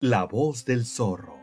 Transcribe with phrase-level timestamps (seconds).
[0.00, 1.38] La voz del zorro.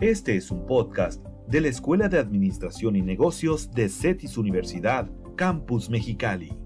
[0.00, 5.90] Este es un podcast de la Escuela de Administración y Negocios de CETIS Universidad, Campus
[5.90, 6.56] Mexicali.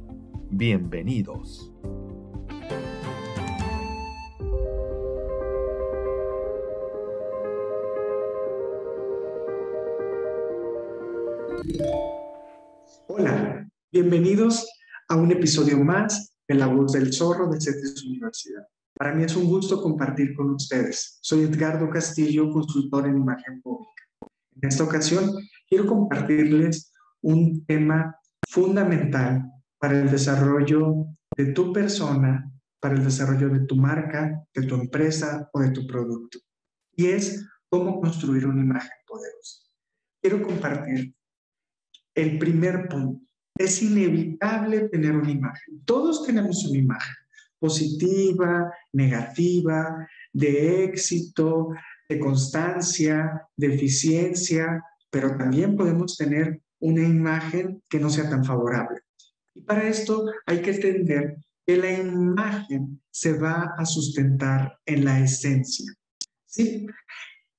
[0.51, 1.73] Bienvenidos.
[13.07, 14.69] Hola, bienvenidos
[15.09, 18.67] a un episodio más de La Voz del Zorro de CETES Universidad.
[18.95, 21.19] Para mí es un gusto compartir con ustedes.
[21.21, 24.05] Soy Edgardo Castillo, consultor en imagen pública.
[24.61, 25.33] En esta ocasión
[25.69, 28.17] quiero compartirles un tema
[28.49, 34.75] fundamental para el desarrollo de tu persona, para el desarrollo de tu marca, de tu
[34.75, 36.39] empresa o de tu producto.
[36.95, 39.63] Y es cómo construir una imagen poderosa.
[40.21, 41.15] Quiero compartir
[42.15, 43.27] el primer punto
[43.65, 45.83] es inevitable tener una imagen.
[45.85, 47.15] Todos tenemos una imagen
[47.59, 51.69] positiva, negativa, de éxito,
[52.09, 59.01] de constancia, de eficiencia, pero también podemos tener una imagen que no sea tan favorable.
[59.55, 65.21] Y para esto hay que entender que la imagen se va a sustentar en la
[65.21, 65.93] esencia.
[66.47, 66.87] ¿sí?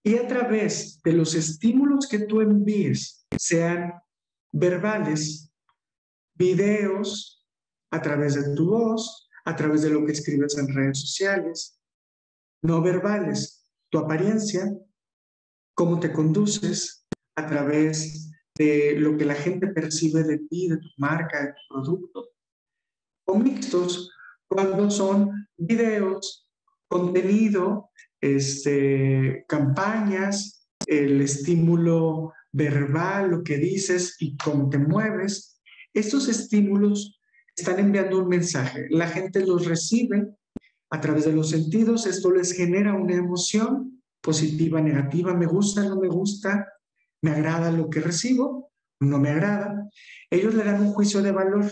[0.04, 3.94] Y a través de los estímulos que tú envíes, sean
[4.52, 5.53] verbales
[6.36, 7.46] videos
[7.92, 11.80] a través de tu voz, a través de lo que escribes en redes sociales,
[12.62, 14.74] no verbales, tu apariencia,
[15.76, 20.88] cómo te conduces a través de lo que la gente percibe de ti, de tu
[20.98, 22.30] marca, de tu producto,
[23.28, 24.12] o mixtos
[24.48, 26.48] cuando son videos,
[26.88, 27.90] contenido,
[28.22, 35.53] este, campañas, el estímulo verbal, lo que dices y cómo te mueves,
[35.94, 37.20] estos estímulos
[37.56, 38.88] están enviando un mensaje.
[38.90, 40.28] La gente los recibe
[40.90, 42.08] a través de los sentidos.
[42.08, 45.34] Esto les genera una emoción positiva, negativa.
[45.34, 46.68] Me gusta, no me gusta.
[47.22, 49.90] Me agrada lo que recibo, no me agrada.
[50.30, 51.72] Ellos le dan un juicio de valor.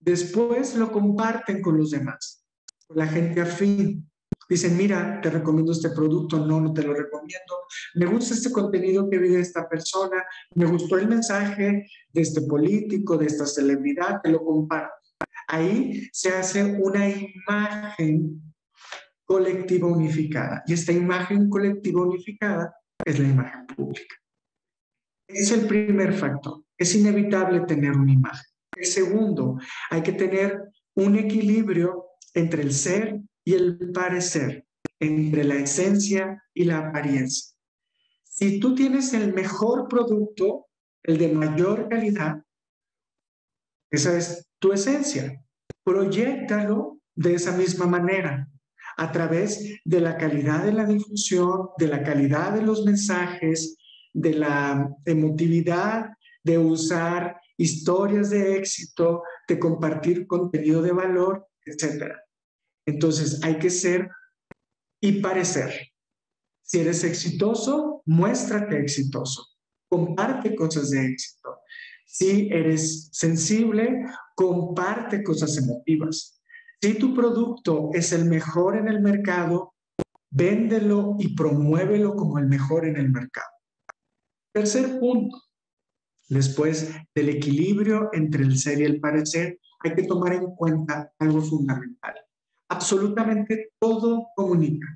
[0.00, 2.44] Después lo comparten con los demás,
[2.86, 4.10] con la gente afín.
[4.48, 7.54] Dicen, mira, te recomiendo este producto, no, no te lo recomiendo.
[7.94, 10.24] Me gusta este contenido que vi de esta persona,
[10.54, 14.94] me gustó el mensaje de este político, de esta celebridad, te lo comparto.
[15.48, 18.42] Ahí se hace una imagen
[19.24, 22.72] colectiva unificada y esta imagen colectiva unificada
[23.04, 24.14] es la imagen pública.
[25.28, 26.62] Es el primer factor.
[26.78, 28.46] Es inevitable tener una imagen.
[28.76, 29.58] El segundo,
[29.90, 34.66] hay que tener un equilibrio entre el ser y el parecer,
[34.98, 37.54] entre la esencia y la apariencia.
[38.24, 40.66] Si tú tienes el mejor producto,
[41.04, 42.42] el de mayor calidad,
[43.88, 45.40] esa es tu esencia.
[45.84, 48.50] Proyectalo de esa misma manera,
[48.96, 53.76] a través de la calidad de la difusión, de la calidad de los mensajes,
[54.12, 56.10] de la emotividad,
[56.42, 62.25] de usar historias de éxito, de compartir contenido de valor, etcétera.
[62.86, 64.08] Entonces hay que ser
[65.00, 65.72] y parecer.
[66.62, 69.44] Si eres exitoso, muéstrate exitoso.
[69.88, 71.58] Comparte cosas de éxito.
[72.06, 74.04] Si eres sensible,
[74.34, 76.40] comparte cosas emotivas.
[76.80, 79.74] Si tu producto es el mejor en el mercado,
[80.30, 83.48] véndelo y promuévelo como el mejor en el mercado.
[84.52, 85.40] Tercer punto,
[86.28, 91.42] después del equilibrio entre el ser y el parecer, hay que tomar en cuenta algo
[91.42, 92.25] fundamental
[92.68, 94.86] absolutamente todo comunica.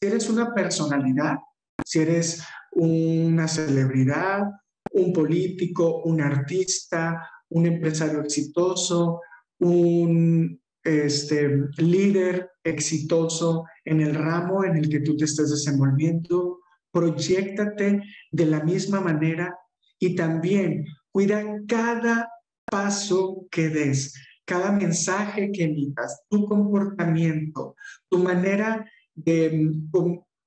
[0.00, 1.36] Si eres una personalidad,
[1.84, 4.42] si eres una celebridad,
[4.90, 9.20] un político, un artista, un empresario exitoso,
[9.60, 16.60] un este, líder exitoso en el ramo en el que tú te estés desenvolviendo,
[16.90, 19.56] proyectate de la misma manera
[19.98, 22.30] y también cuida cada
[22.70, 24.14] paso que des
[24.46, 27.74] cada mensaje que emitas, tu comportamiento,
[28.08, 29.72] tu manera de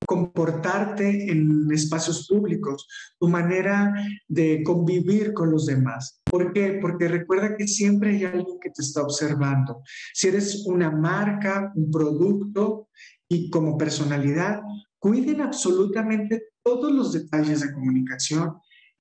[0.05, 2.87] comportarte en espacios públicos,
[3.19, 3.93] tu manera
[4.27, 6.21] de convivir con los demás.
[6.23, 6.79] ¿Por qué?
[6.81, 9.83] Porque recuerda que siempre hay alguien que te está observando.
[10.13, 12.87] Si eres una marca, un producto
[13.27, 14.61] y como personalidad,
[14.97, 18.55] cuiden absolutamente todos los detalles de comunicación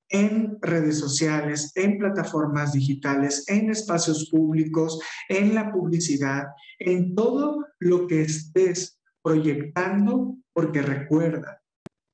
[0.09, 6.47] en redes sociales, en plataformas digitales, en espacios públicos, en la publicidad,
[6.79, 11.63] en todo lo que estés proyectando, porque recuerda,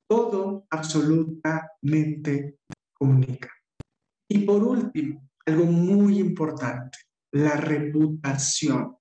[0.09, 2.57] todo absolutamente
[2.93, 3.49] comunica.
[4.29, 6.97] Y por último, algo muy importante,
[7.31, 8.97] la reputación.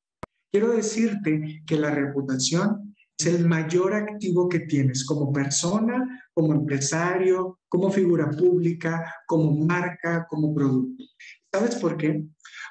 [0.53, 2.94] quiero decirte que la reputación
[3.27, 10.55] el mayor activo que tienes como persona, como empresario, como figura pública, como marca, como
[10.55, 11.05] producto.
[11.53, 12.25] ¿Sabes por qué?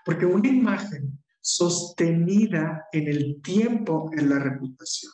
[0.06, 5.12] Porque una imagen sostenida en el tiempo es la reputación.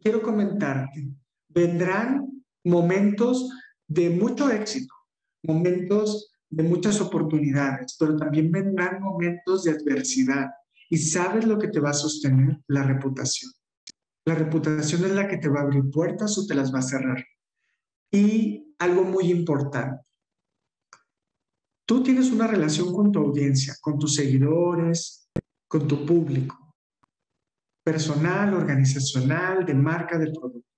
[0.00, 1.08] Quiero comentarte,
[1.48, 3.50] vendrán momentos
[3.86, 4.94] de mucho éxito,
[5.42, 10.50] momentos de muchas oportunidades, pero también vendrán momentos de adversidad.
[10.88, 12.58] ¿Y sabes lo que te va a sostener?
[12.66, 13.52] La reputación.
[14.26, 16.82] La reputación es la que te va a abrir puertas o te las va a
[16.82, 17.24] cerrar.
[18.12, 20.04] Y algo muy importante,
[21.86, 25.28] tú tienes una relación con tu audiencia, con tus seguidores,
[25.68, 26.74] con tu público,
[27.84, 30.68] personal, organizacional, de marca, de producto.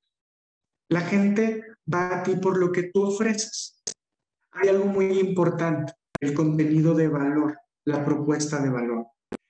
[0.90, 1.62] La gente
[1.92, 3.82] va a ti por lo que tú ofreces.
[4.52, 9.06] Hay algo muy importante, el contenido de valor, la propuesta de valor.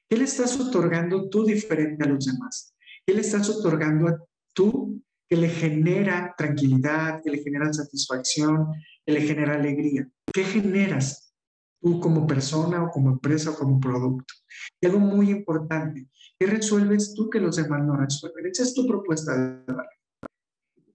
[0.09, 2.72] ¿Qué le estás otorgando tú diferente a los demás?
[3.07, 4.19] ¿Qué le estás otorgando a
[4.55, 8.69] tú que le genera tranquilidad, que le genera satisfacción,
[9.05, 10.09] que le genera alegría?
[10.33, 11.35] ¿Qué generas
[11.81, 14.35] tú como persona o como empresa o como producto?
[14.81, 16.07] Y algo muy importante,
[16.39, 18.47] ¿qué resuelves tú que los demás no resuelven?
[18.47, 19.89] Esa es tu propuesta de valor.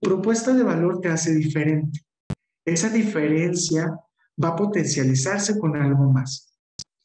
[0.00, 2.00] Propuesta de valor te hace diferente.
[2.64, 3.98] Esa diferencia
[4.42, 6.54] va a potencializarse con algo más.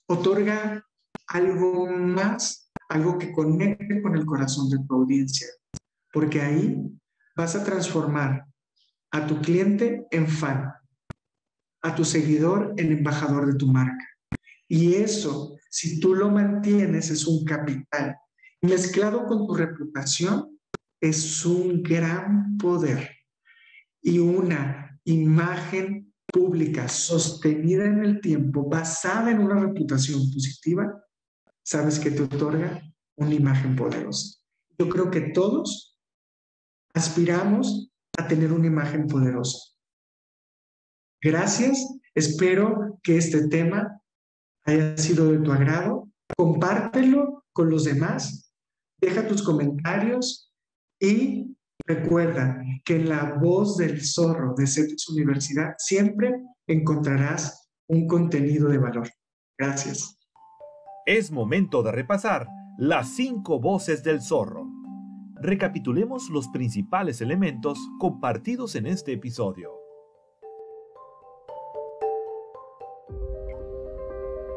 [0.08, 0.86] Otorga
[1.28, 5.48] algo más, algo que conecte con el corazón de tu audiencia,
[6.12, 6.78] porque ahí
[7.36, 8.46] vas a transformar
[9.12, 10.74] a tu cliente en fan,
[11.82, 14.08] a tu seguidor en embajador de tu marca.
[14.68, 18.16] Y eso, si tú lo mantienes, es un capital.
[18.62, 20.58] Mezclado con tu reputación,
[21.02, 23.10] es un gran poder
[24.02, 31.04] y una imagen pública sostenida en el tiempo, basada en una reputación positiva,
[31.64, 32.82] sabes que te otorga
[33.18, 34.40] una imagen poderosa.
[34.78, 35.98] Yo creo que todos
[36.94, 39.58] aspiramos a tener una imagen poderosa.
[41.22, 44.02] Gracias, espero que este tema
[44.66, 46.10] haya sido de tu agrado.
[46.38, 48.54] Compártelo con los demás,
[49.00, 50.52] deja tus comentarios
[51.00, 51.56] y
[51.86, 56.34] recuerda que en la voz del zorro de CETES Universidad siempre
[56.68, 59.10] encontrarás un contenido de valor.
[59.58, 60.18] Gracias.
[61.06, 62.48] Es momento de repasar
[62.78, 64.70] las cinco voces del zorro.
[65.36, 69.74] Recapitulemos los principales elementos compartidos en este episodio.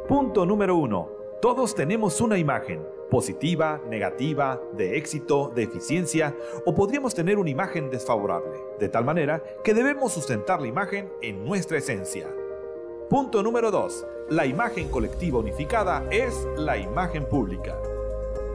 [0.06, 1.08] Punto número 1.
[1.42, 6.32] Todos tenemos una imagen, positiva, negativa, de éxito, de eficiencia,
[6.64, 11.44] o podríamos tener una imagen desfavorable, de tal manera que debemos sustentar la imagen en
[11.44, 12.28] nuestra esencia.
[13.08, 14.04] Punto número 2.
[14.30, 17.76] La imagen colectiva unificada es la imagen pública.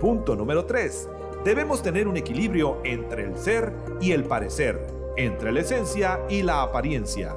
[0.01, 1.07] Punto número 3.
[1.45, 3.71] Debemos tener un equilibrio entre el ser
[4.01, 7.33] y el parecer, entre la esencia y la apariencia.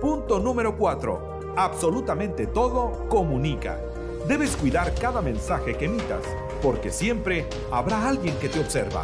[0.00, 1.54] Punto número 4.
[1.56, 3.80] Absolutamente todo comunica.
[4.28, 6.22] Debes cuidar cada mensaje que emitas,
[6.62, 9.02] porque siempre habrá alguien que te observa.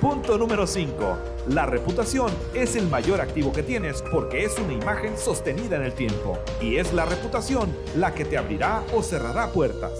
[0.00, 1.18] Punto número 5.
[1.50, 5.92] La reputación es el mayor activo que tienes porque es una imagen sostenida en el
[5.92, 9.92] tiempo y es la reputación la que te abrirá o cerrará puertas.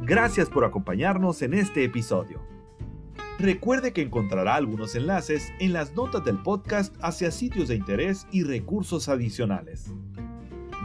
[0.00, 2.40] Gracias por acompañarnos en este episodio.
[3.38, 8.44] Recuerde que encontrará algunos enlaces en las notas del podcast hacia sitios de interés y
[8.44, 9.92] recursos adicionales.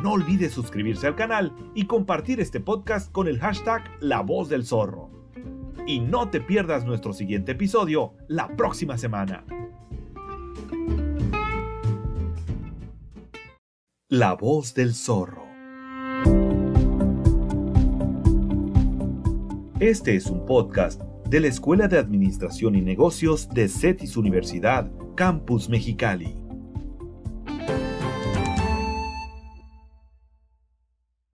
[0.01, 4.65] No olvide suscribirse al canal y compartir este podcast con el hashtag La Voz del
[4.65, 5.11] Zorro.
[5.85, 9.45] Y no te pierdas nuestro siguiente episodio la próxima semana.
[14.09, 15.45] La Voz del Zorro.
[19.79, 25.69] Este es un podcast de la Escuela de Administración y Negocios de CETIS Universidad, Campus
[25.69, 26.40] Mexicali.